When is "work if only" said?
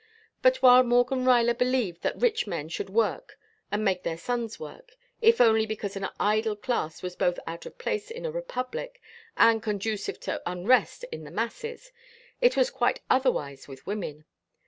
4.59-5.67